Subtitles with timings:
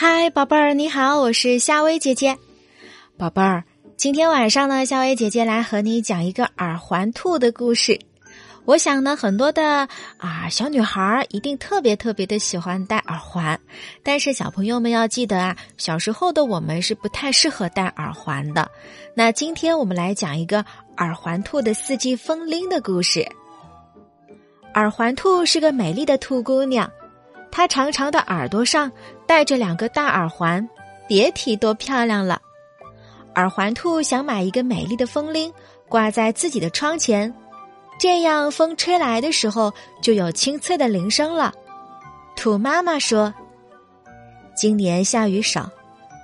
[0.00, 2.38] 嗨，宝贝儿，你好，我是夏薇姐姐。
[3.16, 3.64] 宝贝儿，
[3.96, 7.98] 今天晚上呢，夏薇姐姐来和你讲一个耳环兔的故事。
[8.64, 9.88] 我想呢，很多的
[10.18, 13.58] 啊小女孩一定特别特别的喜欢戴耳环，
[14.04, 18.70] 但是小朋友们要记得啊，小时候的我们是不太适合戴耳环的。
[19.14, 20.64] 那今天我们来讲一个
[20.98, 23.28] 耳环兔的四季风铃的故事。
[24.74, 26.88] 耳环兔是个美丽的兔姑娘。
[27.50, 28.92] 她长长的耳朵上
[29.28, 30.66] 戴着两个大耳环，
[31.06, 32.40] 别提多漂亮了。
[33.34, 35.52] 耳环兔想买一个美丽的风铃，
[35.86, 37.32] 挂在自己的窗前，
[38.00, 39.70] 这样风吹来的时候
[40.00, 41.52] 就有清脆的铃声了。
[42.36, 43.32] 兔妈妈说
[44.56, 45.70] ：“今年下雨少，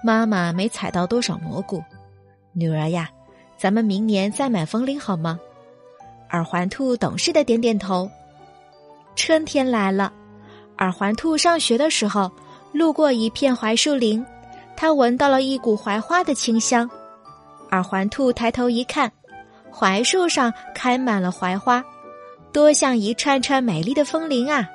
[0.02, 1.84] 妈妈没采到多少蘑菇。
[2.54, 3.10] 女儿呀，
[3.58, 5.38] 咱们明年再买风铃好吗？”
[6.32, 8.10] 耳环兔懂事的点点头。
[9.14, 10.10] 春天来了。
[10.78, 12.32] 耳环兔上学的时候，
[12.74, 14.22] 路过一片槐树林，
[14.76, 16.90] 他闻到了一股槐花的清香。
[17.70, 19.10] 耳环兔抬头一看，
[19.70, 21.82] 槐树上开满了槐花，
[22.52, 24.68] 多像一串串美丽的风铃啊！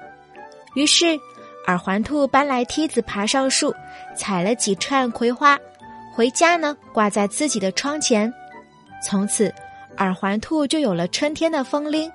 [0.75, 1.19] 于是，
[1.67, 3.75] 耳环兔搬来梯子爬上树，
[4.15, 5.59] 采了几串葵花，
[6.15, 8.33] 回家呢挂在自己的窗前。
[9.05, 9.53] 从此，
[9.97, 12.11] 耳环兔就有了春天的风铃。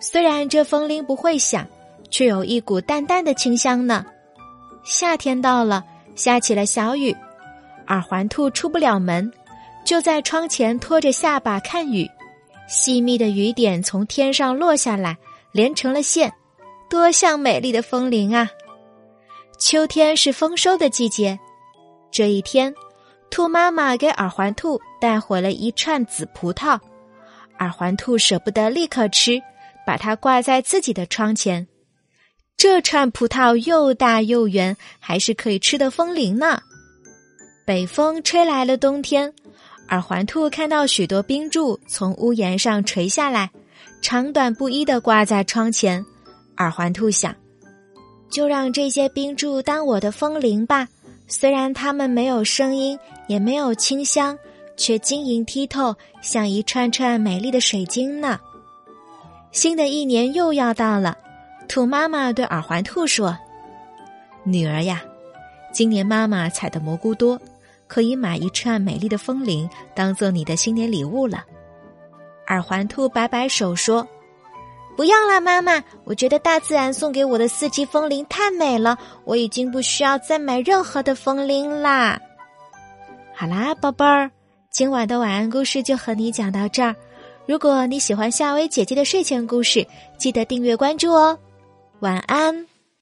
[0.00, 1.64] 虽然这风铃不会响。
[2.10, 4.04] 却有一股淡淡的清香呢。
[4.84, 7.14] 夏天到了，下起了小雨，
[7.88, 9.30] 耳环兔出不了门，
[9.84, 12.08] 就在窗前托着下巴看雨。
[12.66, 15.16] 细密的雨点从天上落下来，
[15.52, 16.32] 连成了线，
[16.88, 18.48] 多像美丽的风铃啊！
[19.58, 21.38] 秋天是丰收的季节，
[22.10, 22.72] 这一天，
[23.28, 26.78] 兔妈妈给耳环兔带回了一串紫葡萄，
[27.58, 29.42] 耳环兔舍不得立刻吃，
[29.84, 31.66] 把它挂在自己的窗前。
[32.60, 36.60] 这串葡萄又大又圆，还是可以吃的风铃呢。
[37.64, 39.32] 北风吹来了冬天，
[39.88, 43.50] 耳环兔看到许多冰柱从屋檐上垂下来，
[44.02, 46.04] 长短不一的挂在窗前。
[46.58, 47.34] 耳环兔想，
[48.28, 50.86] 就让这些冰柱当我的风铃吧。
[51.28, 54.38] 虽然它们没有声音，也没有清香，
[54.76, 58.38] 却晶莹剔透，像一串串美丽的水晶呢。
[59.50, 61.16] 新的一年又要到了。
[61.70, 63.38] 兔妈妈对耳环兔说
[64.42, 65.00] ：“女儿呀，
[65.72, 67.40] 今年妈妈采的蘑菇多，
[67.86, 71.44] 可以买一串美丽的风铃当做你的新年礼物了。”
[72.48, 74.04] 耳环兔摆摆手说
[74.98, 82.20] ：“不要啦，妈妈，我觉得大自然送给我的四季风铃太美了，我已经不需要再买任何的风铃啦。”
[83.32, 84.28] 好啦，宝贝儿，
[84.70, 86.96] 今晚的晚安故事就和你讲到这儿。
[87.46, 89.86] 如果你喜欢夏薇姐姐的睡前故事，
[90.18, 91.38] 记得订阅关注哦。
[92.00, 92.69] 晚安。